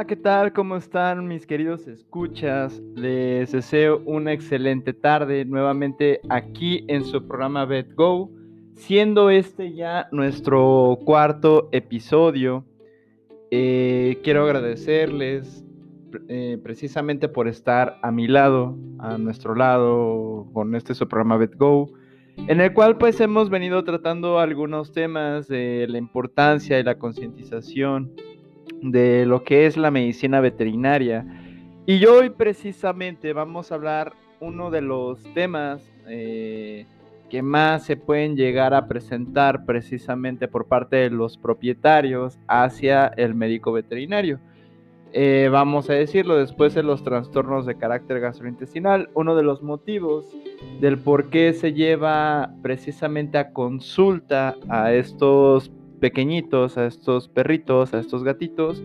Hola, 0.00 0.06
¿qué 0.06 0.16
tal? 0.16 0.54
¿Cómo 0.54 0.76
están 0.76 1.28
mis 1.28 1.46
queridos 1.46 1.86
escuchas? 1.86 2.80
Les 2.94 3.52
deseo 3.52 4.00
una 4.06 4.32
excelente 4.32 4.94
tarde 4.94 5.44
nuevamente 5.44 6.22
aquí 6.30 6.86
en 6.88 7.04
su 7.04 7.28
programa 7.28 7.66
BetGo, 7.66 8.30
siendo 8.76 9.28
este 9.28 9.74
ya 9.74 10.08
nuestro 10.10 10.98
cuarto 11.04 11.68
episodio. 11.72 12.64
Eh, 13.50 14.18
quiero 14.24 14.44
agradecerles 14.44 15.66
eh, 16.28 16.58
precisamente 16.62 17.28
por 17.28 17.46
estar 17.46 17.98
a 18.02 18.10
mi 18.10 18.26
lado, 18.26 18.78
a 19.00 19.18
nuestro 19.18 19.54
lado, 19.54 20.46
con 20.54 20.74
este 20.76 20.94
su 20.94 21.08
programa 21.08 21.36
BetGo, 21.36 21.92
en 22.38 22.62
el 22.62 22.72
cual 22.72 22.96
pues 22.96 23.20
hemos 23.20 23.50
venido 23.50 23.84
tratando 23.84 24.38
algunos 24.38 24.92
temas 24.92 25.46
de 25.46 25.84
la 25.90 25.98
importancia 25.98 26.80
y 26.80 26.84
la 26.84 26.98
concientización 26.98 28.14
de 28.82 29.26
lo 29.26 29.44
que 29.44 29.66
es 29.66 29.76
la 29.76 29.90
medicina 29.90 30.40
veterinaria. 30.40 31.26
Y 31.86 32.04
hoy 32.06 32.30
precisamente 32.30 33.32
vamos 33.32 33.72
a 33.72 33.74
hablar 33.74 34.12
uno 34.40 34.70
de 34.70 34.80
los 34.80 35.22
temas 35.34 35.82
eh, 36.06 36.86
que 37.28 37.42
más 37.42 37.84
se 37.84 37.96
pueden 37.96 38.36
llegar 38.36 38.74
a 38.74 38.86
presentar 38.86 39.64
precisamente 39.64 40.48
por 40.48 40.66
parte 40.66 40.96
de 40.96 41.10
los 41.10 41.36
propietarios 41.36 42.38
hacia 42.48 43.06
el 43.16 43.34
médico 43.34 43.72
veterinario. 43.72 44.40
Eh, 45.12 45.48
vamos 45.50 45.90
a 45.90 45.94
decirlo 45.94 46.36
después 46.36 46.74
de 46.74 46.84
los 46.84 47.02
trastornos 47.02 47.66
de 47.66 47.76
carácter 47.76 48.20
gastrointestinal, 48.20 49.10
uno 49.14 49.34
de 49.34 49.42
los 49.42 49.60
motivos 49.60 50.26
del 50.80 50.98
por 50.98 51.30
qué 51.30 51.52
se 51.52 51.72
lleva 51.72 52.52
precisamente 52.62 53.36
a 53.38 53.52
consulta 53.52 54.54
a 54.68 54.92
estos 54.92 55.72
pequeñitos, 56.00 56.78
a 56.78 56.86
estos 56.86 57.28
perritos, 57.28 57.94
a 57.94 58.00
estos 58.00 58.24
gatitos, 58.24 58.82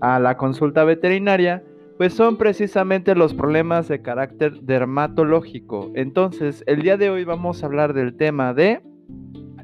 a 0.00 0.18
la 0.20 0.36
consulta 0.36 0.84
veterinaria, 0.84 1.62
pues 1.96 2.14
son 2.14 2.36
precisamente 2.36 3.14
los 3.14 3.34
problemas 3.34 3.88
de 3.88 4.02
carácter 4.02 4.60
dermatológico. 4.60 5.90
Entonces, 5.94 6.62
el 6.66 6.82
día 6.82 6.96
de 6.96 7.10
hoy 7.10 7.24
vamos 7.24 7.62
a 7.62 7.66
hablar 7.66 7.92
del 7.92 8.16
tema 8.16 8.54
de 8.54 8.80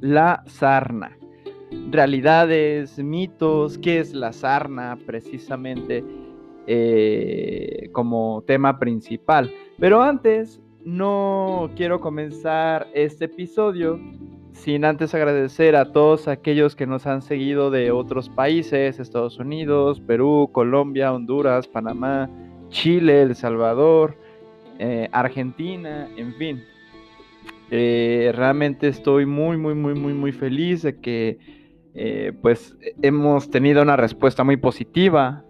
la 0.00 0.42
sarna. 0.46 1.16
Realidades, 1.90 2.98
mitos, 2.98 3.78
qué 3.78 4.00
es 4.00 4.14
la 4.14 4.32
sarna 4.32 4.98
precisamente 5.06 6.04
eh, 6.66 7.88
como 7.92 8.42
tema 8.46 8.78
principal. 8.78 9.50
Pero 9.78 10.02
antes, 10.02 10.60
no 10.84 11.70
quiero 11.76 12.00
comenzar 12.00 12.88
este 12.94 13.26
episodio 13.26 13.98
sin 14.54 14.84
antes 14.84 15.14
agradecer 15.14 15.76
a 15.76 15.92
todos 15.92 16.28
aquellos 16.28 16.74
que 16.76 16.86
nos 16.86 17.06
han 17.06 17.22
seguido 17.22 17.70
de 17.70 17.90
otros 17.90 18.28
países, 18.30 18.98
Estados 18.98 19.38
Unidos, 19.38 20.00
Perú, 20.00 20.48
Colombia, 20.52 21.12
Honduras, 21.12 21.66
Panamá, 21.66 22.30
Chile, 22.70 23.22
El 23.22 23.34
Salvador, 23.34 24.16
eh, 24.78 25.08
Argentina, 25.12 26.08
en 26.16 26.34
fin. 26.34 26.64
Eh, 27.70 28.32
realmente 28.34 28.88
estoy 28.88 29.26
muy, 29.26 29.56
muy, 29.56 29.74
muy, 29.74 29.94
muy, 29.94 30.14
muy 30.14 30.32
feliz 30.32 30.82
de 30.82 31.00
que 31.00 31.38
eh, 31.94 32.32
pues 32.40 32.76
hemos 33.02 33.50
tenido 33.50 33.82
una 33.82 33.96
respuesta 33.96 34.44
muy 34.44 34.56
positiva 34.56 35.44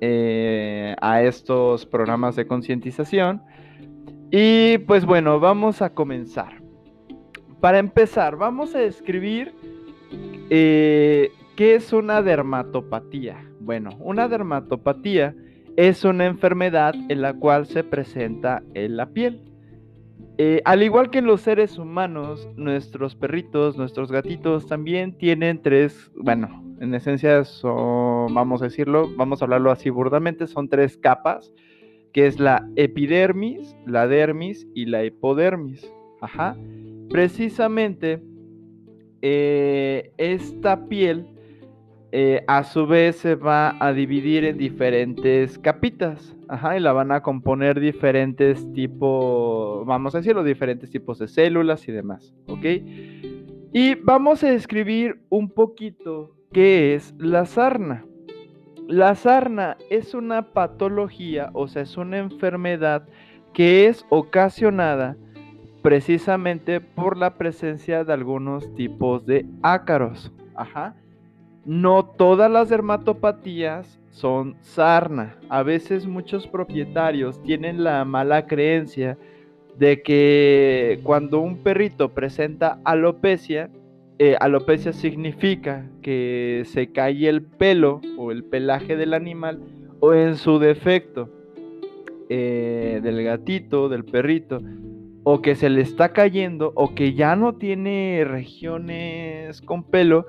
a 0.00 1.22
estos 1.22 1.86
programas 1.86 2.36
de 2.36 2.46
concientización. 2.46 3.42
Y 4.30 4.78
pues 4.78 5.04
bueno, 5.04 5.40
vamos 5.40 5.80
a 5.82 5.90
comenzar. 5.90 6.57
Para 7.60 7.78
empezar, 7.78 8.36
vamos 8.36 8.74
a 8.74 8.78
describir 8.78 9.52
eh, 10.48 11.30
qué 11.56 11.74
es 11.74 11.92
una 11.92 12.22
dermatopatía. 12.22 13.44
Bueno, 13.58 13.90
una 13.98 14.28
dermatopatía 14.28 15.34
es 15.76 16.04
una 16.04 16.26
enfermedad 16.26 16.94
en 17.08 17.20
la 17.20 17.34
cual 17.34 17.66
se 17.66 17.82
presenta 17.82 18.62
en 18.74 18.96
la 18.96 19.10
piel. 19.10 19.42
Eh, 20.38 20.62
al 20.64 20.84
igual 20.84 21.10
que 21.10 21.18
en 21.18 21.26
los 21.26 21.40
seres 21.40 21.78
humanos, 21.78 22.48
nuestros 22.54 23.16
perritos, 23.16 23.76
nuestros 23.76 24.12
gatitos 24.12 24.68
también 24.68 25.18
tienen 25.18 25.60
tres, 25.60 26.12
bueno, 26.16 26.64
en 26.80 26.94
esencia 26.94 27.44
son, 27.44 28.32
vamos 28.34 28.62
a 28.62 28.66
decirlo, 28.66 29.10
vamos 29.16 29.42
a 29.42 29.46
hablarlo 29.46 29.72
así 29.72 29.90
burdamente, 29.90 30.46
son 30.46 30.68
tres 30.68 30.96
capas, 30.96 31.52
que 32.12 32.28
es 32.28 32.38
la 32.38 32.68
epidermis, 32.76 33.76
la 33.84 34.06
dermis 34.06 34.64
y 34.76 34.86
la 34.86 35.04
hipodermis. 35.04 35.92
Ajá 36.20 36.56
precisamente 37.08 38.22
eh, 39.22 40.12
esta 40.16 40.86
piel 40.88 41.26
eh, 42.12 42.44
a 42.46 42.64
su 42.64 42.86
vez 42.86 43.16
se 43.16 43.34
va 43.34 43.76
a 43.84 43.92
dividir 43.92 44.44
en 44.44 44.56
diferentes 44.56 45.58
capitas. 45.58 46.34
Ajá, 46.48 46.78
y 46.78 46.80
la 46.80 46.92
van 46.92 47.12
a 47.12 47.20
componer 47.20 47.78
diferentes 47.78 48.72
tipos, 48.72 49.84
vamos 49.86 50.14
a 50.14 50.18
decirlo, 50.18 50.42
diferentes 50.42 50.90
tipos 50.90 51.18
de 51.18 51.28
células 51.28 51.86
y 51.88 51.92
demás. 51.92 52.34
¿Ok? 52.46 52.64
Y 53.72 53.94
vamos 53.96 54.42
a 54.42 54.50
describir 54.50 55.20
un 55.28 55.50
poquito 55.50 56.34
qué 56.52 56.94
es 56.94 57.14
la 57.18 57.44
sarna. 57.44 58.06
La 58.86 59.14
sarna 59.14 59.76
es 59.90 60.14
una 60.14 60.52
patología, 60.54 61.50
o 61.52 61.68
sea, 61.68 61.82
es 61.82 61.98
una 61.98 62.16
enfermedad 62.16 63.06
que 63.52 63.86
es 63.86 64.06
ocasionada 64.08 65.18
precisamente 65.82 66.80
por 66.80 67.16
la 67.16 67.34
presencia 67.34 68.04
de 68.04 68.12
algunos 68.12 68.74
tipos 68.74 69.26
de 69.26 69.46
ácaros. 69.62 70.32
Ajá. 70.54 70.94
No 71.64 72.04
todas 72.04 72.50
las 72.50 72.68
dermatopatías 72.68 73.98
son 74.10 74.56
sarna. 74.60 75.36
A 75.48 75.62
veces 75.62 76.06
muchos 76.06 76.46
propietarios 76.46 77.42
tienen 77.42 77.84
la 77.84 78.04
mala 78.04 78.46
creencia 78.46 79.16
de 79.78 80.02
que 80.02 81.00
cuando 81.04 81.40
un 81.40 81.58
perrito 81.58 82.08
presenta 82.08 82.80
alopecia, 82.84 83.70
eh, 84.18 84.36
alopecia 84.40 84.92
significa 84.92 85.86
que 86.02 86.64
se 86.66 86.90
cae 86.90 87.28
el 87.28 87.42
pelo 87.42 88.00
o 88.16 88.32
el 88.32 88.42
pelaje 88.42 88.96
del 88.96 89.14
animal 89.14 89.60
o 90.00 90.14
en 90.14 90.36
su 90.36 90.58
defecto 90.58 91.28
eh, 92.28 93.00
del 93.02 93.22
gatito, 93.22 93.88
del 93.88 94.04
perrito, 94.04 94.60
o 95.30 95.42
que 95.42 95.56
se 95.56 95.68
le 95.68 95.82
está 95.82 96.14
cayendo 96.14 96.72
o 96.74 96.94
que 96.94 97.12
ya 97.12 97.36
no 97.36 97.56
tiene 97.56 98.24
regiones 98.26 99.60
con 99.60 99.84
pelo, 99.84 100.26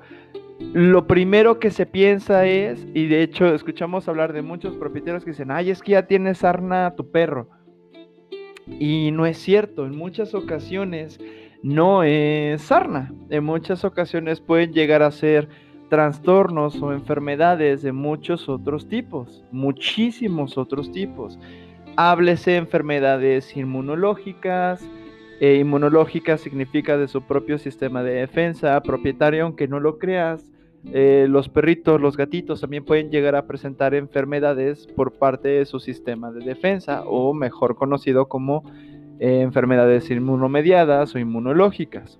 lo 0.74 1.06
primero 1.06 1.58
que 1.58 1.70
se 1.70 1.86
piensa 1.86 2.44
es, 2.44 2.86
y 2.92 3.06
de 3.06 3.22
hecho 3.22 3.46
escuchamos 3.54 4.08
hablar 4.08 4.34
de 4.34 4.42
muchos 4.42 4.76
propietarios 4.76 5.24
que 5.24 5.30
dicen, 5.30 5.52
ay, 5.52 5.70
es 5.70 5.80
que 5.80 5.92
ya 5.92 6.06
tiene 6.06 6.34
sarna 6.34 6.96
tu 6.96 7.10
perro. 7.10 7.48
Y 8.78 9.10
no 9.12 9.24
es 9.24 9.38
cierto, 9.38 9.86
en 9.86 9.96
muchas 9.96 10.34
ocasiones 10.34 11.18
no 11.62 12.02
es 12.02 12.60
sarna, 12.60 13.10
en 13.30 13.42
muchas 13.42 13.86
ocasiones 13.86 14.42
pueden 14.42 14.74
llegar 14.74 15.02
a 15.02 15.10
ser 15.12 15.48
trastornos 15.88 16.80
o 16.82 16.92
enfermedades 16.92 17.80
de 17.80 17.92
muchos 17.92 18.50
otros 18.50 18.86
tipos, 18.86 19.46
muchísimos 19.50 20.58
otros 20.58 20.92
tipos. 20.92 21.38
Háblese 21.96 22.56
enfermedades 22.56 23.56
inmunológicas. 23.56 24.82
Eh, 25.40 25.56
inmunológica 25.56 26.36
significa 26.36 26.98
de 26.98 27.08
su 27.08 27.22
propio 27.22 27.58
sistema 27.58 28.02
de 28.02 28.12
defensa. 28.12 28.80
Propietario, 28.82 29.44
aunque 29.44 29.68
no 29.68 29.80
lo 29.80 29.98
creas, 29.98 30.50
eh, 30.92 31.26
los 31.28 31.48
perritos, 31.48 32.00
los 32.00 32.16
gatitos 32.16 32.60
también 32.60 32.84
pueden 32.84 33.10
llegar 33.10 33.36
a 33.36 33.46
presentar 33.46 33.94
enfermedades 33.94 34.86
por 34.86 35.12
parte 35.12 35.48
de 35.48 35.66
su 35.66 35.78
sistema 35.78 36.32
de 36.32 36.44
defensa 36.44 37.02
o 37.06 37.34
mejor 37.34 37.76
conocido 37.76 38.28
como 38.28 38.64
eh, 39.18 39.42
enfermedades 39.42 40.10
inmunomediadas 40.10 41.14
o 41.14 41.18
inmunológicas. 41.18 42.18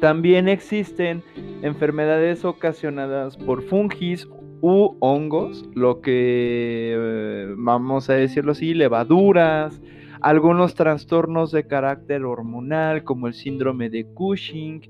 También 0.00 0.48
existen 0.48 1.22
enfermedades 1.62 2.44
ocasionadas 2.44 3.36
por 3.36 3.62
fungis 3.62 4.26
u 4.60 4.96
hongos, 5.00 5.68
lo 5.74 6.00
que 6.00 6.94
eh, 6.96 7.54
vamos 7.56 8.10
a 8.10 8.14
decirlo 8.14 8.52
así, 8.52 8.74
levaduras, 8.74 9.80
algunos 10.20 10.74
trastornos 10.74 11.50
de 11.50 11.66
carácter 11.66 12.24
hormonal 12.24 13.04
como 13.04 13.26
el 13.26 13.34
síndrome 13.34 13.90
de 13.90 14.04
Cushing, 14.04 14.82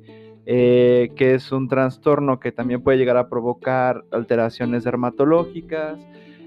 eh, 0.46 1.12
que 1.16 1.34
es 1.34 1.52
un 1.52 1.68
trastorno 1.68 2.40
que 2.40 2.52
también 2.52 2.82
puede 2.82 2.98
llegar 2.98 3.16
a 3.16 3.28
provocar 3.28 4.04
alteraciones 4.10 4.84
dermatológicas. 4.84 6.00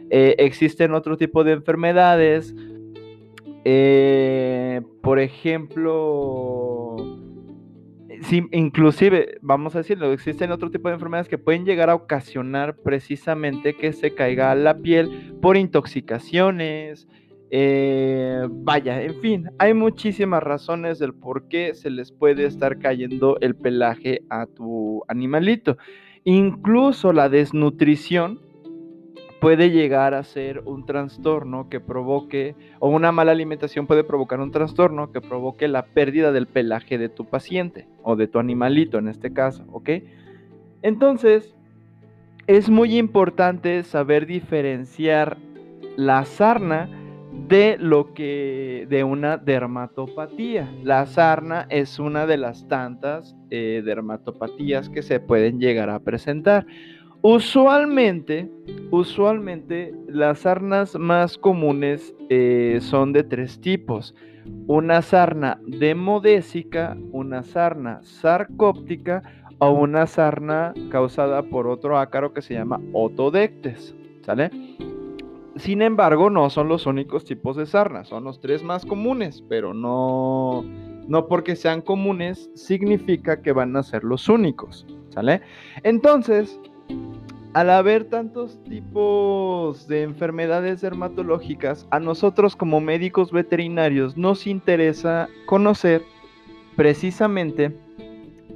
Eh, 0.10 0.36
existen 0.38 0.94
otro 0.94 1.18
tipo 1.18 1.44
de 1.44 1.54
enfermedades, 1.54 2.54
por 5.02 5.20
ejemplo, 5.20 6.98
inclusive, 8.52 9.38
vamos 9.42 9.76
a 9.76 9.80
decirlo, 9.80 10.12
existen 10.12 10.52
otro 10.52 10.72
tipo 10.72 10.88
de 10.88 10.96
enfermedades 10.96 11.30
que 11.30 11.38
pueden 11.38 11.66
llegar 11.66 11.90
a 11.90 11.96
ocasionar 11.96 12.78
precisamente 12.78 13.76
que 13.76 13.94
se 13.94 14.14
caiga 14.14 14.54
la 14.56 14.78
piel 14.78 15.36
por 15.42 15.58
intoxicaciones. 15.58 17.08
Eh, 17.50 18.48
vaya, 18.50 19.02
en 19.02 19.20
fin, 19.22 19.50
hay 19.60 19.74
muchísimas 19.74 20.42
razones 20.42 21.00
del 21.00 21.14
por 21.14 21.48
qué 21.48 21.76
se 21.76 21.90
les 21.90 22.12
puede 22.12 22.46
estar 22.46 22.80
cayendo 22.80 23.38
el 23.42 23.56
pelaje 23.56 24.22
a 24.30 24.48
tu 24.48 25.04
animalito. 25.08 25.78
Incluso 26.24 27.14
la 27.14 27.30
desnutrición 27.30 28.40
puede 29.44 29.72
llegar 29.72 30.14
a 30.14 30.24
ser 30.24 30.62
un 30.66 30.86
trastorno 30.86 31.68
que 31.70 31.82
provoque, 31.82 32.56
o 32.80 32.88
una 32.88 33.12
mala 33.12 33.34
alimentación 33.34 33.88
puede 33.88 34.06
provocar 34.06 34.40
un 34.40 34.52
trastorno 34.52 35.12
que 35.12 35.20
provoque 35.20 35.68
la 35.68 35.84
pérdida 35.84 36.32
del 36.32 36.48
pelaje 36.48 36.98
de 36.98 37.10
tu 37.10 37.26
paciente 37.26 37.86
o 38.04 38.16
de 38.16 38.28
tu 38.28 38.40
animalito 38.40 38.98
en 38.98 39.10
este 39.10 39.34
caso, 39.34 39.66
¿ok? 39.74 39.90
Entonces, 40.82 41.54
es 42.48 42.70
muy 42.70 42.98
importante 42.98 43.84
saber 43.84 44.28
diferenciar 44.28 45.38
la 45.98 46.24
sarna 46.24 46.90
de 47.50 47.78
lo 47.78 48.14
que 48.14 48.88
de 48.90 49.04
una 49.04 49.36
dermatopatía. 49.36 50.72
La 50.84 51.06
sarna 51.06 51.68
es 51.70 52.00
una 52.00 52.26
de 52.26 52.38
las 52.38 52.68
tantas 52.70 53.36
eh, 53.50 53.82
dermatopatías 53.84 54.90
que 54.90 55.02
se 55.02 55.20
pueden 55.20 55.60
llegar 55.60 55.90
a 55.90 56.00
presentar. 56.00 56.66
Usualmente, 57.26 58.52
usualmente 58.92 59.96
las 60.10 60.40
sarnas 60.40 60.96
más 60.96 61.38
comunes 61.38 62.14
eh, 62.28 62.80
son 62.82 63.14
de 63.14 63.24
tres 63.24 63.62
tipos. 63.62 64.14
Una 64.68 65.02
sarna 65.02 65.58
demodésica, 65.66 66.98
una 67.14 67.44
sarna 67.44 68.02
sarcóptica 68.04 69.24
o 69.60 69.70
una 69.70 70.06
sarna 70.06 70.74
causada 70.92 71.44
por 71.44 71.68
otro 71.68 71.98
ácaro 71.98 72.34
que 72.34 72.42
se 72.42 72.56
llama 72.56 72.82
otodectes. 72.92 73.96
¿Sale? 74.24 74.52
Sin 75.56 75.82
embargo, 75.82 76.30
no 76.30 76.50
son 76.50 76.68
los 76.68 76.86
únicos 76.86 77.24
tipos 77.24 77.56
de 77.56 77.66
sarna, 77.66 78.04
son 78.04 78.26
los 78.26 78.42
tres 78.42 78.64
más 78.64 78.86
comunes, 78.86 79.42
pero 79.48 79.74
no, 79.74 80.66
no 81.08 81.28
porque 81.30 81.56
sean 81.56 81.80
comunes 81.80 82.52
significa 82.54 83.42
que 83.42 83.54
van 83.54 83.78
a 83.78 83.84
ser 83.84 84.04
los 84.04 84.28
únicos. 84.28 84.86
¿Sale? 85.12 85.42
Entonces, 85.84 86.60
al 87.54 87.70
haber 87.70 88.06
tantos 88.06 88.62
tipos 88.64 89.88
de 89.88 90.02
enfermedades 90.02 90.82
dermatológicas, 90.82 91.88
a 91.92 92.00
nosotros 92.00 92.56
como 92.56 92.82
médicos 92.82 93.32
veterinarios 93.32 94.18
nos 94.18 94.48
interesa 94.48 95.30
conocer 95.46 96.02
precisamente 96.76 97.76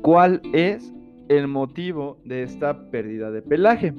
cuál 0.02 0.42
es 0.54 0.92
el 1.30 1.48
motivo 1.48 2.18
de 2.24 2.44
esta 2.44 2.90
pérdida 2.90 3.30
de 3.30 3.42
pelaje. 3.42 3.94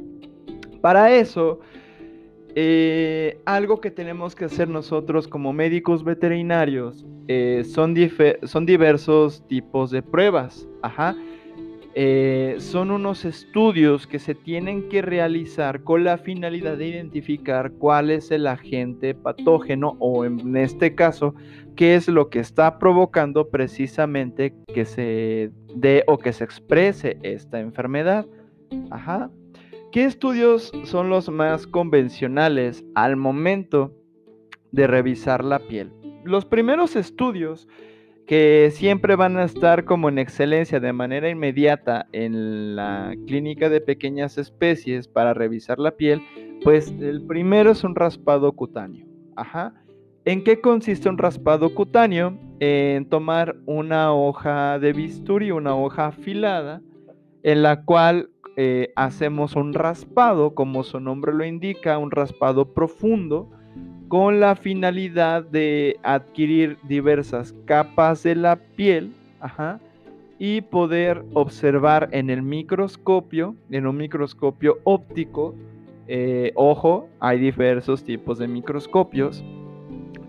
Para 0.81 1.15
eso, 1.15 1.61
eh, 2.55 3.41
algo 3.45 3.81
que 3.81 3.91
tenemos 3.91 4.35
que 4.35 4.47
hacer 4.47 4.69
nosotros 4.69 5.29
como 5.29 5.53
médicos 5.53 6.03
veterinarios 6.03 7.07
eh, 7.29 7.63
son, 7.65 7.95
son 8.45 8.67
diversos 8.67 9.47
tipos 9.47 9.91
de 9.91 10.03
pruebas. 10.03 10.67
Ajá. 10.83 11.15
Eh, 12.01 12.59
son 12.61 12.93
unos 12.93 13.25
estudios 13.25 14.07
que 14.07 14.21
se 14.21 14.37
tienen 14.37 14.89
que 14.89 15.03
realizar 15.03 15.83
con 15.83 16.05
la 16.05 16.17
finalidad 16.17 16.79
de 16.79 16.87
identificar 16.87 17.73
cuál 17.73 18.11
es 18.11 18.31
el 18.31 18.47
agente 18.47 19.15
patógeno 19.15 19.97
o 19.99 20.25
en 20.25 20.57
este 20.57 20.95
caso, 20.95 21.35
qué 21.75 21.97
es 21.97 22.07
lo 22.07 22.31
que 22.31 22.39
está 22.39 22.79
provocando 22.79 23.49
precisamente 23.49 24.55
que 24.73 24.85
se 24.85 25.51
dé 25.75 26.05
o 26.07 26.19
que 26.19 26.33
se 26.33 26.45
exprese 26.45 27.19
esta 27.25 27.59
enfermedad. 27.59 28.27
Ajá. 28.93 29.33
¿Qué 29.91 30.05
estudios 30.05 30.71
son 30.85 31.11
los 31.11 31.29
más 31.29 31.67
convencionales 31.67 32.85
al 32.95 33.17
momento 33.17 33.93
de 34.71 34.87
revisar 34.87 35.43
la 35.43 35.59
piel? 35.59 35.93
Los 36.23 36.45
primeros 36.45 36.95
estudios 36.95 37.67
que 38.29 38.71
siempre 38.75 39.17
van 39.17 39.39
a 39.39 39.45
estar 39.45 39.87
como 39.87 40.11
en 40.11 40.19
excelencia 40.19 40.79
de 40.81 40.93
manera 40.93 41.31
inmediata 41.31 42.07
en 42.13 42.77
la 42.77 43.15
clínica 43.27 43.71
de 43.71 43.81
pequeñas 43.81 44.37
especies 44.37 45.09
para 45.09 45.33
revisar 45.33 45.79
la 45.79 45.93
piel, 45.93 46.21
pues 46.63 46.95
el 47.01 47.23
primero 47.23 47.71
es 47.71 47.85
un 47.85 47.95
raspado 47.95 48.53
cutáneo. 48.53 49.07
Ajá. 49.35 49.73
¿En 50.27 50.45
qué 50.45 50.61
consiste 50.61 51.09
un 51.09 51.17
raspado 51.17 51.75
cutáneo? 51.75 52.39
En 52.61 53.09
tomar 53.09 53.57
una 53.65 54.13
hoja 54.13 54.79
de 54.79 54.93
bisturí, 54.93 55.51
una 55.51 55.75
hoja 55.75 56.09
afilada, 56.09 56.83
en 57.43 57.63
la 57.63 57.83
cual 57.85 58.29
eh, 58.59 58.93
hacemos 58.95 59.57
un 59.57 59.73
raspado, 59.73 60.55
como 60.55 60.83
su 60.83 61.01
nombre 61.01 61.33
lo 61.33 61.47
indica, 61.47 61.97
un 61.97 62.11
raspado 62.11 62.75
profundo, 62.75 63.49
con 64.09 64.41
la 64.41 64.57
finalidad 64.57 65.45
de 65.45 65.99
adquirir 66.03 66.79
diversas 66.85 67.55
capas 67.67 68.23
de 68.23 68.35
la 68.35 68.57
piel 68.57 69.13
y 70.39 70.63
poder 70.63 71.25
observar 71.35 72.09
en 72.13 72.31
el 72.31 72.43
microscopio, 72.43 73.55
en 73.71 73.87
un 73.87 73.97
microscopio 73.97 74.79
óptico, 74.85 75.55
eh, 76.07 76.53
ojo, 76.55 77.09
hay 77.21 77.39
diversos 77.39 78.03
tipos 78.03 78.39
de 78.39 78.49
microscopios, 78.49 79.45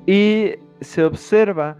y 0.05 0.55
se 0.81 1.03
observa 1.03 1.77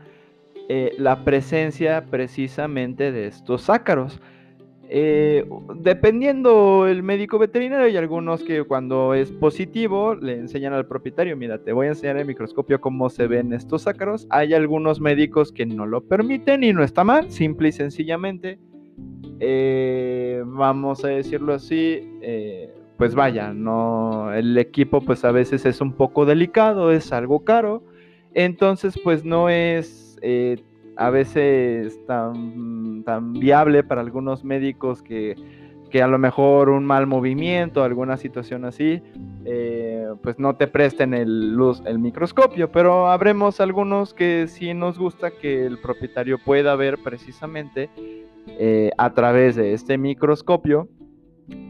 eh, 0.70 0.94
la 0.98 1.24
presencia 1.24 2.06
precisamente 2.10 3.12
de 3.12 3.28
estos 3.28 3.70
ácaros. 3.70 4.20
Eh, 4.92 5.48
dependiendo 5.76 6.88
el 6.88 7.04
médico 7.04 7.38
veterinario, 7.38 7.86
hay 7.86 7.96
algunos 7.96 8.44
que 8.44 8.64
cuando 8.64 9.14
es 9.14 9.32
positivo 9.32 10.16
le 10.16 10.34
enseñan 10.34 10.74
al 10.74 10.88
propietario, 10.88 11.38
mira, 11.38 11.60
te 11.60 11.74
voy 11.74 11.86
a 11.86 11.90
enseñar 11.90 12.16
en 12.16 12.22
el 12.22 12.28
microscopio 12.28 12.82
cómo 12.82 13.12
se 13.12 13.28
ven 13.28 13.54
estos 13.54 13.86
ácaros. 13.86 14.26
Hay 14.32 14.56
algunos 14.56 15.00
médicos 15.00 15.52
que 15.52 15.68
no 15.68 15.86
lo 15.86 16.02
permiten 16.02 16.64
y 16.64 16.74
no 16.74 16.84
está 16.84 17.04
mal, 17.04 17.30
simple 17.30 17.70
y 17.70 17.72
sencillamente. 17.72 18.58
Eh, 19.40 20.42
vamos 20.44 21.06
a 21.06 21.10
decirlo 21.10 21.54
así, 21.54 22.18
eh, 22.24 22.74
pues 22.98 23.14
vaya, 23.14 23.54
no, 23.54 24.34
el 24.34 24.58
equipo 24.58 25.02
pues 25.02 25.24
a 25.24 25.32
veces 25.32 25.68
es 25.68 25.82
un 25.82 25.94
poco 25.94 26.26
delicado, 26.26 26.92
es 26.92 27.14
algo 27.14 27.46
caro, 27.46 27.84
entonces 28.34 29.00
pues 29.04 29.24
no 29.24 29.50
es 29.50 30.18
a 31.00 31.10
veces 31.10 32.06
tan, 32.06 33.04
tan 33.06 33.32
viable 33.32 33.84
para 33.84 34.02
algunos 34.02 34.44
médicos 34.44 35.02
que, 35.02 35.36
a 35.94 36.08
lo 36.08 36.20
mejor 36.20 36.70
un 36.70 36.86
mal 36.86 37.08
movimiento, 37.08 37.84
alguna 37.84 38.18
situación 38.18 38.66
así, 38.66 39.02
eh, 39.46 40.08
pues 40.22 40.38
no 40.40 40.58
te 40.58 40.68
presten 40.68 41.14
el, 41.14 41.54
luz, 41.54 41.82
el 41.86 42.00
microscopio, 42.00 42.70
pero 42.70 43.08
habremos 43.08 43.62
algunos 43.62 44.14
que 44.14 44.48
sí 44.50 44.74
nos 44.74 45.00
gusta 45.00 45.32
que 45.32 45.66
el 45.66 45.78
propietario 45.78 46.38
pueda 46.38 46.76
ver 46.76 46.98
precisamente 47.02 47.90
eh, 48.48 48.92
a 48.98 49.14
través 49.14 49.56
de 49.56 49.72
este 49.74 49.98
microscopio 49.98 50.90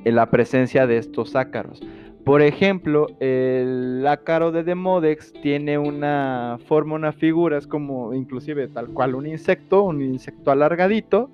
eh, 0.05 0.11
la 0.11 0.31
presencia 0.31 0.87
de 0.87 0.97
estos 0.97 1.35
ácaros. 1.35 1.81
Por 2.25 2.41
ejemplo, 2.41 3.07
el 3.19 4.05
ácaro 4.05 4.51
de 4.51 4.63
Demodex 4.63 5.33
tiene 5.41 5.77
una 5.77 6.59
forma, 6.67 6.95
una 6.95 7.11
figura, 7.11 7.57
es 7.57 7.65
como 7.65 8.13
inclusive 8.13 8.67
tal 8.67 8.89
cual 8.89 9.15
un 9.15 9.25
insecto, 9.25 9.83
un 9.83 10.01
insecto 10.01 10.51
alargadito, 10.51 11.31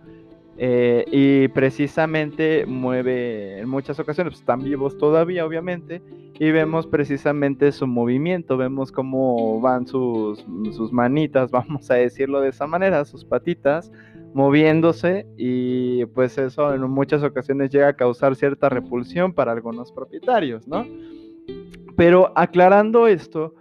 eh, 0.58 1.04
y 1.12 1.50
precisamente 1.50 2.66
mueve 2.66 3.60
en 3.60 3.68
muchas 3.68 4.00
ocasiones, 4.00 4.32
pues, 4.32 4.40
están 4.40 4.64
vivos 4.64 4.98
todavía 4.98 5.46
obviamente, 5.46 6.02
y 6.40 6.52
vemos 6.52 6.88
precisamente 6.88 7.74
su 7.74 7.88
movimiento, 7.88 8.56
vemos 8.56 8.92
cómo 8.92 9.60
van 9.60 9.86
sus, 9.86 10.46
sus 10.72 10.94
manitas, 10.94 11.52
vamos 11.52 11.92
a 11.92 11.96
decirlo 11.96 12.40
de 12.40 12.50
esa 12.50 12.68
manera, 12.68 13.04
sus 13.04 13.26
patitas, 13.26 13.92
moviéndose 14.36 15.26
y 15.38 16.06
pues 16.08 16.38
eso 16.38 16.74
en 16.74 16.82
muchas 16.82 17.24
ocasiones 17.24 17.70
llega 17.70 17.88
a 17.88 17.94
causar 17.96 18.36
cierta 18.36 18.68
repulsión 18.68 19.32
para 19.34 19.54
algunos 19.54 19.94
propietarios, 19.94 20.68
¿no? 20.68 20.86
Pero 21.96 22.34
aclarando 22.36 23.08
esto, 23.08 23.56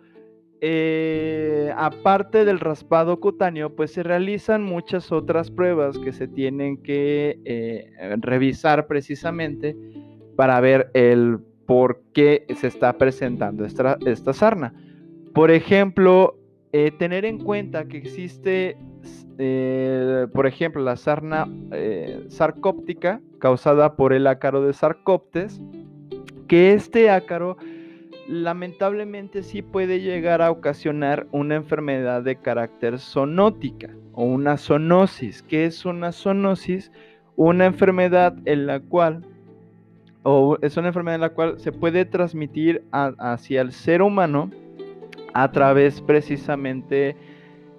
eh, 0.61 1.73
aparte 1.76 2.45
del 2.45 2.59
raspado 2.59 3.21
cutáneo, 3.21 3.76
pues 3.76 3.93
se 3.93 4.02
realizan 4.02 4.64
muchas 4.64 5.12
otras 5.12 5.49
pruebas 5.49 5.97
que 5.97 6.12
se 6.12 6.26
tienen 6.26 6.83
que 6.83 7.38
eh, 7.45 8.16
revisar 8.19 8.88
precisamente 8.88 9.76
para 10.35 10.59
ver 10.59 10.90
el 10.93 11.38
por 11.66 12.02
qué 12.12 12.47
se 12.57 12.66
está 12.66 12.99
presentando 12.99 13.64
esta, 13.64 13.97
esta 14.04 14.33
sarna. 14.33 14.75
Por 15.33 15.52
ejemplo, 15.52 16.37
eh, 16.76 16.90
tener 16.90 17.25
en 17.25 17.38
cuenta 17.38 17.85
que 17.85 17.99
existe 17.99 18.76
eh, 19.38 20.26
por 20.33 20.49
ejemplo, 20.49 20.83
la 20.83 20.97
sarna 20.97 21.47
eh, 21.71 22.25
sarcóptica 22.31 23.21
causada 23.38 23.95
por 23.95 24.12
el 24.12 24.26
ácaro 24.26 24.61
de 24.66 24.73
Sarcoptes, 24.73 25.61
que 26.49 26.73
este 26.73 27.11
ácaro 27.11 27.57
lamentablemente 28.26 29.45
sí 29.45 29.62
puede 29.62 30.00
llegar 30.00 30.43
a 30.43 30.50
ocasionar 30.50 31.28
una 31.31 31.54
enfermedad 31.54 32.25
de 32.25 32.35
carácter 32.35 32.99
sonótica 32.99 33.90
o 34.12 34.25
una 34.25 34.57
zoonosis. 34.57 35.43
¿Qué 35.43 35.66
es 35.66 35.85
una 35.85 36.11
zoonosis? 36.11 36.90
Una 37.37 37.66
enfermedad 37.66 38.37
en 38.47 38.66
la 38.66 38.81
cual, 38.81 39.25
o 40.25 40.59
es 40.61 40.76
una 40.76 40.88
enfermedad 40.88 41.14
en 41.14 41.21
la 41.21 41.31
cual 41.31 41.61
se 41.61 41.71
puede 41.71 42.04
transmitir 42.04 42.83
hacia 42.90 43.61
el 43.61 43.71
ser 43.71 44.02
humano 44.02 44.50
a 45.34 45.50
través 45.50 46.00
precisamente 46.00 47.16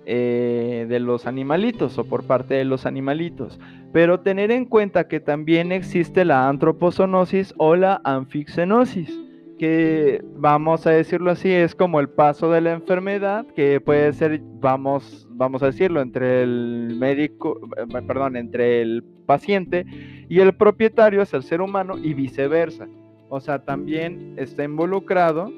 eh, 0.06 0.86
de 0.88 1.00
los 1.00 1.26
animalitos 1.26 1.98
o 1.98 2.04
por 2.04 2.28
parte 2.28 2.54
de 2.54 2.66
los 2.66 2.86
animalitos. 2.86 3.60
Pero 3.92 4.20
tener 4.20 4.52
en 4.52 4.66
cuenta 4.66 5.08
que 5.08 5.20
también 5.20 5.72
existe 5.72 6.26
la 6.26 6.48
antropozoonosis 6.48 7.56
o 7.58 7.76
la 7.76 8.02
anfixenosis. 8.04 9.22
que 9.58 10.22
vamos 10.36 10.86
a 10.86 10.92
decirlo 10.92 11.32
así, 11.32 11.50
es 11.50 11.74
como 11.76 12.02
el 12.02 12.10
paso 12.10 12.52
de 12.52 12.60
la 12.60 12.74
enfermedad, 12.74 13.48
que 13.56 13.80
puede 13.80 14.12
ser, 14.12 14.42
vamos, 14.60 15.26
vamos 15.32 15.64
a 15.64 15.68
decirlo, 15.68 16.02
entre 16.02 16.44
el 16.44 16.98
médico, 17.00 17.62
eh, 17.78 18.02
perdón, 18.06 18.36
entre 18.36 18.82
el 18.82 19.02
paciente 19.26 19.86
y 20.28 20.42
el 20.42 20.54
propietario 20.56 21.22
es 21.22 21.34
el 21.34 21.42
ser 21.42 21.62
humano 21.62 21.98
y 21.98 22.14
viceversa. 22.14 22.88
O 23.30 23.40
sea, 23.40 23.64
también 23.64 24.34
está 24.38 24.66
involucrado 24.66 25.52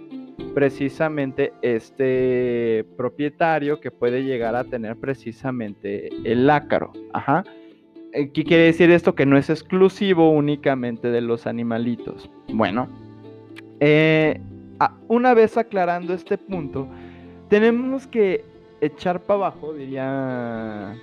precisamente 0.58 1.54
este 1.62 2.84
propietario 2.98 3.80
que 3.80 3.92
puede 3.92 4.24
llegar 4.24 4.56
a 4.56 4.64
tener 4.64 4.96
precisamente 4.96 6.10
el 6.24 6.50
ácaro. 6.50 6.94
Ajá. 7.14 7.44
Eh, 8.12 8.32
¿Qué 8.32 8.44
quiere 8.44 8.64
decir 8.64 8.90
esto? 8.90 9.14
Que 9.14 9.28
no 9.28 9.38
es 9.38 9.52
exclusivo 9.52 10.32
únicamente 10.32 11.12
de 11.12 11.22
los 11.22 11.46
animalitos. 11.46 12.28
Bueno, 12.52 12.90
eh, 13.80 14.42
una 15.08 15.36
vez 15.36 15.58
aclarando 15.58 16.16
este 16.16 16.40
punto, 16.40 16.88
tenemos 17.50 18.08
que 18.08 18.44
echar 18.82 19.22
para 19.22 19.42
abajo, 19.42 19.76
dirían 19.76 20.96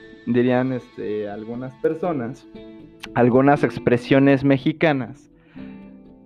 este, 0.72 1.28
algunas 1.28 1.72
personas, 1.74 2.44
algunas 3.14 3.62
expresiones 3.62 4.42
mexicanas, 4.42 5.30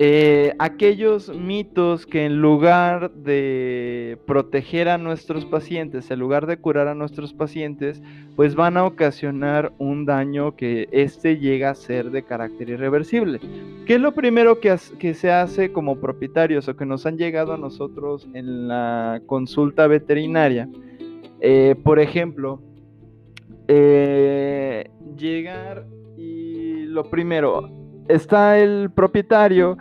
eh, 0.00 0.54
aquellos 0.60 1.28
mitos 1.36 2.06
que 2.06 2.24
en 2.24 2.40
lugar 2.40 3.10
de 3.10 4.16
proteger 4.26 4.88
a 4.88 4.96
nuestros 4.96 5.44
pacientes, 5.44 6.08
en 6.12 6.20
lugar 6.20 6.46
de 6.46 6.58
curar 6.58 6.86
a 6.86 6.94
nuestros 6.94 7.32
pacientes, 7.32 8.00
pues 8.36 8.54
van 8.54 8.76
a 8.76 8.84
ocasionar 8.84 9.72
un 9.78 10.06
daño 10.06 10.54
que 10.54 10.88
este 10.92 11.38
llega 11.38 11.70
a 11.70 11.74
ser 11.74 12.12
de 12.12 12.22
carácter 12.22 12.68
irreversible. 12.68 13.40
¿Qué 13.86 13.94
es 13.96 14.00
lo 14.00 14.14
primero 14.14 14.60
que, 14.60 14.78
se 14.78 15.32
hace 15.32 15.72
como 15.72 15.98
propietarios 15.98 16.68
o 16.68 16.76
que 16.76 16.86
nos 16.86 17.04
han 17.04 17.18
llegado 17.18 17.52
a 17.52 17.58
nosotros 17.58 18.28
en 18.34 18.68
la 18.68 19.20
consulta 19.26 19.88
veterinaria? 19.88 20.68
Eh, 21.40 21.74
por 21.82 21.98
ejemplo, 21.98 22.62
eh, 23.66 24.90
llegar 25.16 25.86
y 26.16 26.84
lo 26.84 27.10
primero, 27.10 27.68
está 28.08 28.58
el 28.58 28.90
propietario, 28.90 29.76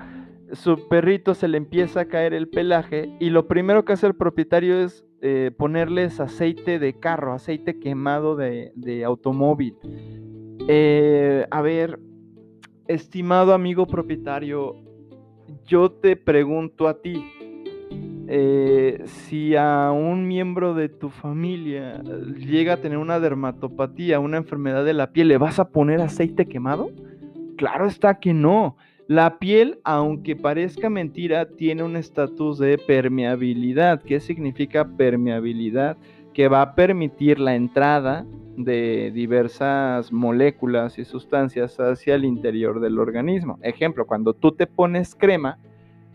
su 0.54 0.88
perrito 0.88 1.34
se 1.34 1.48
le 1.48 1.58
empieza 1.58 2.02
a 2.02 2.06
caer 2.06 2.34
el 2.34 2.48
pelaje 2.48 3.10
y 3.20 3.30
lo 3.30 3.48
primero 3.48 3.86
que 3.86 3.94
hace 3.94 4.08
el 4.08 4.16
propietario 4.16 4.80
es 4.80 5.06
eh, 5.22 5.52
ponerles 5.58 6.20
aceite 6.20 6.80
de 6.80 7.00
carro, 7.00 7.34
aceite 7.34 7.80
quemado 7.80 8.36
de, 8.36 9.04
automóvil. 9.06 9.76
Eh, 10.68 11.46
a 11.50 11.62
ver, 11.62 12.00
estimado 12.88 13.54
amigo 13.54 13.88
propietario, 13.88 14.76
yo 15.66 15.92
te 15.92 16.16
pregunto 16.16 16.88
a 16.88 17.02
ti, 17.02 17.26
eh, 18.30 19.02
si 19.06 19.56
a 19.56 19.92
un 19.92 20.28
miembro 20.28 20.74
de 20.74 20.90
tu 20.90 21.10
familia 21.10 22.02
llega 22.38 22.74
a 22.74 22.78
tener 22.78 22.98
una 22.98 23.20
dermatopatía, 23.20 24.20
una 24.20 24.38
enfermedad 24.38 24.84
de 24.84 24.94
la 24.94 25.12
piel, 25.14 25.30
¿le 25.30 25.38
vas 25.38 25.60
a 25.60 25.70
poner 25.70 26.02
aceite 26.02 26.46
quemado? 26.46 26.92
Claro 27.58 27.88
está 27.88 28.20
que 28.20 28.34
no. 28.34 28.78
La 29.08 29.40
piel, 29.40 29.80
aunque 29.84 30.36
parezca 30.36 30.90
mentira, 30.90 31.48
tiene 31.50 31.84
un 31.84 31.96
estatus 31.96 32.60
de 32.60 32.78
permeabilidad. 32.78 34.02
¿Qué 34.04 34.20
significa 34.20 34.86
permeabilidad? 34.86 35.98
Que 36.34 36.50
va 36.50 36.62
a 36.62 36.76
permitir 36.76 37.40
la 37.40 37.56
entrada 37.56 38.26
de 38.58 39.12
diversas 39.14 40.12
moléculas 40.12 41.00
y 41.00 41.06
sustancias 41.06 41.80
hacia 41.80 42.16
el 42.16 42.26
interior 42.26 42.80
del 42.80 43.00
organismo. 43.00 43.58
Ejemplo, 43.62 44.06
cuando 44.06 44.34
tú 44.34 44.52
te 44.52 44.68
pones 44.68 45.16
crema, 45.16 45.58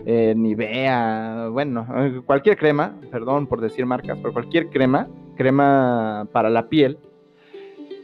eh, 0.04 0.34
Nivea, 0.36 1.48
bueno, 1.50 1.86
cualquier 2.26 2.56
crema, 2.56 2.94
perdón 3.10 3.46
por 3.46 3.60
decir 3.60 3.86
marcas, 3.86 4.18
pero 4.20 4.32
cualquier 4.32 4.68
crema, 4.68 5.08
crema 5.36 6.26
para 6.32 6.50
la 6.50 6.68
piel, 6.68 6.98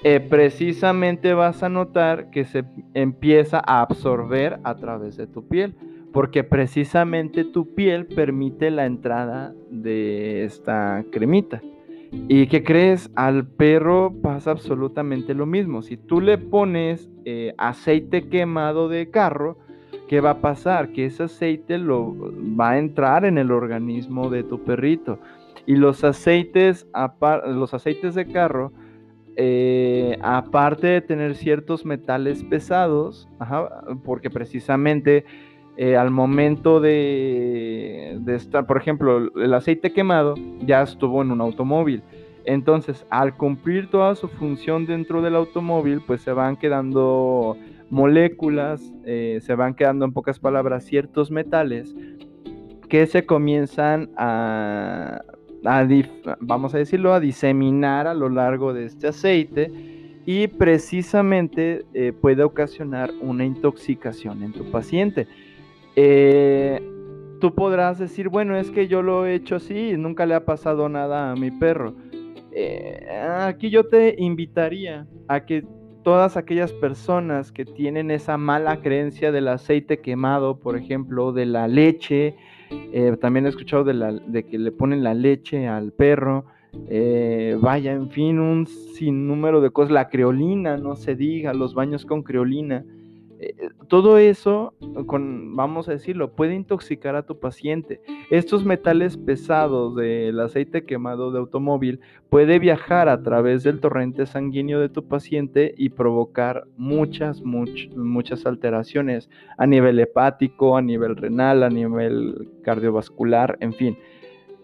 eh, 0.04 0.20
precisamente 0.20 1.34
vas 1.34 1.62
a 1.62 1.68
notar 1.68 2.30
que 2.30 2.44
se 2.44 2.64
empieza 2.94 3.58
a 3.58 3.80
absorber 3.80 4.60
a 4.62 4.76
través 4.76 5.16
de 5.16 5.26
tu 5.26 5.48
piel, 5.48 5.74
porque 6.12 6.44
precisamente 6.44 7.44
tu 7.44 7.74
piel 7.74 8.06
permite 8.06 8.70
la 8.70 8.86
entrada 8.86 9.54
de 9.70 10.44
esta 10.44 11.04
cremita. 11.10 11.60
¿Y 12.10 12.46
qué 12.46 12.62
crees? 12.62 13.10
Al 13.16 13.46
perro 13.46 14.14
pasa 14.22 14.50
absolutamente 14.50 15.34
lo 15.34 15.46
mismo. 15.46 15.82
Si 15.82 15.96
tú 15.96 16.20
le 16.20 16.38
pones 16.38 17.10
eh, 17.24 17.54
aceite 17.58 18.28
quemado 18.28 18.88
de 18.88 19.10
carro, 19.10 19.58
¿qué 20.08 20.20
va 20.20 20.30
a 20.30 20.40
pasar? 20.40 20.92
Que 20.92 21.06
ese 21.06 21.24
aceite 21.24 21.76
lo 21.76 22.14
va 22.58 22.70
a 22.70 22.78
entrar 22.78 23.24
en 23.24 23.36
el 23.36 23.50
organismo 23.50 24.30
de 24.30 24.42
tu 24.42 24.64
perrito. 24.64 25.18
Y 25.66 25.76
los 25.76 26.02
aceites, 26.02 26.86
los 27.46 27.74
aceites 27.74 28.14
de 28.14 28.26
carro, 28.26 28.72
eh, 29.40 30.18
aparte 30.20 30.88
de 30.88 31.00
tener 31.00 31.36
ciertos 31.36 31.84
metales 31.84 32.42
pesados, 32.42 33.28
porque 34.02 34.30
precisamente 34.30 35.24
eh, 35.76 35.96
al 35.96 36.10
momento 36.10 36.80
de, 36.80 38.18
estar, 38.26 38.66
por 38.66 38.78
ejemplo, 38.78 39.32
el 39.36 39.54
aceite 39.54 39.92
quemado 39.92 40.34
ya 40.66 40.82
estuvo 40.82 41.22
en 41.22 41.30
un 41.30 41.40
automóvil. 41.40 42.02
Entonces, 42.46 43.06
al 43.10 43.36
cumplir 43.36 43.88
toda 43.88 44.16
su 44.16 44.26
función 44.26 44.86
dentro 44.86 45.22
del 45.22 45.36
automóvil, 45.36 46.02
pues 46.04 46.20
se 46.22 46.32
van 46.32 46.56
quedando 46.56 47.56
moléculas, 47.90 48.92
eh, 49.04 49.38
se 49.40 49.54
van 49.54 49.74
quedando 49.74 50.04
en 50.04 50.12
pocas 50.12 50.40
palabras 50.40 50.82
ciertos 50.82 51.30
metales 51.30 51.94
que 52.88 53.06
se 53.06 53.24
comienzan 53.24 54.10
a 54.16 55.22
vamos 55.62 56.74
a 56.74 56.78
decirlo, 56.78 57.12
a 57.12 57.20
diseminar 57.20 58.06
a 58.06 58.14
lo 58.14 58.28
largo 58.28 58.72
de 58.72 58.86
este 58.86 59.08
aceite 59.08 59.70
y 60.26 60.46
precisamente 60.46 61.86
eh, 61.94 62.12
puede 62.12 62.42
ocasionar 62.42 63.10
una 63.22 63.44
intoxicación 63.44 64.42
en 64.42 64.52
tu 64.52 64.70
paciente. 64.70 65.26
Eh, 65.96 66.80
tú 67.40 67.54
podrás 67.54 67.98
decir, 67.98 68.28
bueno, 68.28 68.56
es 68.56 68.70
que 68.70 68.88
yo 68.88 69.02
lo 69.02 69.26
he 69.26 69.34
hecho 69.34 69.56
así 69.56 69.90
y 69.90 69.96
nunca 69.96 70.26
le 70.26 70.34
ha 70.34 70.44
pasado 70.44 70.88
nada 70.88 71.32
a 71.32 71.34
mi 71.34 71.50
perro. 71.50 71.94
Eh, 72.52 73.06
aquí 73.40 73.70
yo 73.70 73.86
te 73.86 74.16
invitaría 74.18 75.06
a 75.28 75.46
que 75.46 75.64
todas 76.02 76.36
aquellas 76.36 76.72
personas 76.72 77.52
que 77.52 77.64
tienen 77.64 78.10
esa 78.10 78.36
mala 78.36 78.80
creencia 78.80 79.32
del 79.32 79.48
aceite 79.48 80.00
quemado, 80.00 80.58
por 80.58 80.76
ejemplo, 80.76 81.32
de 81.32 81.46
la 81.46 81.68
leche, 81.68 82.36
eh, 82.70 83.16
también 83.20 83.46
he 83.46 83.48
escuchado 83.48 83.84
de, 83.84 84.44
que 84.44 84.58
le 84.58 84.72
ponen 84.72 85.02
la 85.02 85.14
leche 85.14 85.68
al 85.68 85.92
perro. 85.92 86.44
Eh, 86.88 87.56
vaya, 87.60 87.92
en 87.92 88.10
fin, 88.10 88.38
un 88.38 88.66
sinnúmero 88.66 89.60
de 89.60 89.70
cosas. 89.70 89.90
La 89.92 90.08
creolina, 90.08 90.76
no 90.76 90.96
se 90.96 91.14
diga, 91.14 91.54
los 91.54 91.74
baños 91.74 92.04
con 92.04 92.22
creolina. 92.22 92.84
Eh, 93.40 93.54
todo 93.88 94.18
eso, 94.18 94.74
vamos 94.80 95.88
a 95.88 95.92
decirlo, 95.92 96.32
puede 96.32 96.54
intoxicar 96.54 97.14
a 97.14 97.22
tu 97.22 97.38
paciente. 97.38 98.00
Estos 98.30 98.64
metales 98.64 99.16
pesados 99.16 99.94
del 99.94 100.40
aceite 100.40 100.84
quemado 100.84 101.30
de 101.30 101.38
automóvil 101.38 102.00
puede 102.30 102.58
viajar 102.58 103.08
a 103.08 103.22
través 103.22 103.62
del 103.62 103.80
torrente 103.80 104.26
sanguíneo 104.26 104.80
de 104.80 104.88
tu 104.88 105.06
paciente 105.06 105.74
y 105.76 105.90
provocar 105.90 106.64
muchas, 106.76 107.42
muchas 107.42 108.44
alteraciones 108.44 109.30
a 109.56 109.66
nivel 109.66 109.98
hepático, 110.00 110.76
a 110.76 110.82
nivel 110.82 111.16
renal, 111.16 111.62
a 111.62 111.70
nivel 111.70 112.48
cardiovascular, 112.62 113.56
en 113.60 113.72
fin. 113.74 113.98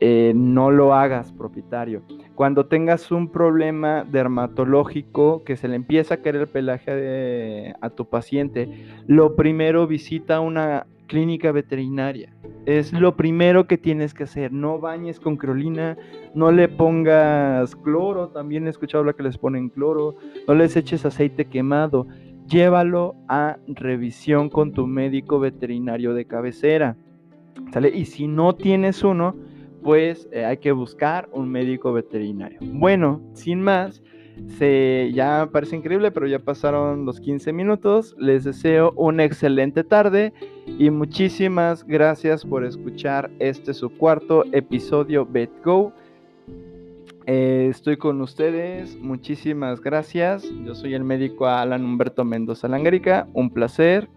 Eh, 0.01 0.33
no 0.35 0.71
lo 0.71 0.93
hagas 0.95 1.33
propietario. 1.33 2.03
Cuando 2.35 2.67
tengas 2.67 3.11
un 3.13 3.31
problema 3.31 4.05
dermatológico 4.05 5.45
que 5.45 5.57
se 5.57 5.69
le 5.69 5.77
empieza 5.77 6.15
a 6.15 6.17
caer 6.19 6.37
el 6.37 6.49
pelaje 6.49 7.75
a 7.81 7.91
tu 7.91 8.07
paciente, 8.07 8.87
lo 9.07 9.37
primero 9.37 9.87
visita 9.87 10.41
una 10.41 10.87
clínica 11.07 11.53
veterinaria. 11.53 12.35
Es 12.67 12.93
lo 12.93 13.15
primero 13.17 13.67
que 13.67 13.79
tienes 13.79 14.15
que 14.15 14.25
hacer. 14.25 14.53
No 14.53 14.79
bañes 14.79 15.21
con 15.21 15.37
creolina, 15.37 15.97
no 16.35 16.51
le 16.51 16.69
pongas 16.69 17.77
cloro, 17.77 18.29
también 18.29 18.67
he 18.67 18.71
escuchado 18.71 19.05
la 19.05 19.13
que 19.13 19.23
les 19.23 19.39
ponen 19.39 19.69
cloro, 19.69 20.17
no 20.49 20.55
les 20.55 20.77
eches 20.77 21.05
aceite 21.05 21.45
quemado. 21.45 22.07
Llévalo 22.49 23.15
a 23.29 23.59
revisión 23.67 24.51
con 24.51 24.73
tu 24.73 24.87
médico 24.87 25.39
veterinario 25.39 26.15
de 26.15 26.27
cabecera. 26.27 26.97
¿Sale? 27.73 27.91
Y 27.91 28.07
si 28.07 28.27
no 28.27 28.55
tienes 28.55 29.05
uno, 29.05 29.37
pues 29.85 30.27
eh, 30.33 30.45
hay 30.45 30.57
que 30.57 30.73
buscar 30.73 31.29
un 31.33 31.51
médico 31.51 31.93
veterinario. 31.93 32.59
Bueno, 32.63 33.21
sin 33.35 33.61
más, 33.61 34.03
se, 34.59 35.13
ya 35.15 35.49
parece 35.53 35.77
increíble, 35.77 36.11
pero 36.11 36.27
ya 36.27 36.39
pasaron 36.39 37.05
los 37.05 37.21
15 37.21 37.53
minutos. 37.53 38.17
Les 38.19 38.45
deseo 38.45 38.93
una 38.97 39.25
excelente 39.25 39.85
tarde 39.85 40.33
y 40.79 40.91
muchísimas 40.91 41.87
gracias 41.87 42.45
por 42.45 42.65
escuchar 42.65 43.31
este 43.39 43.75
su 43.75 43.91
cuarto 43.91 44.45
episodio 44.53 45.27
BetGo. 45.27 45.93
Eh, 47.27 47.69
estoy 47.71 47.97
con 47.97 48.21
ustedes, 48.23 48.99
muchísimas 48.99 49.81
gracias. 49.81 50.51
Yo 50.65 50.75
soy 50.75 50.95
el 50.95 51.05
médico 51.05 51.47
Alan 51.47 51.85
Humberto 51.85 52.25
Mendoza 52.25 52.69
Langarica, 52.69 53.29
un 53.35 53.51
placer 53.51 54.09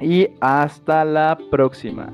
y 0.00 0.28
hasta 0.40 1.04
la 1.04 1.38
próxima. 1.50 2.10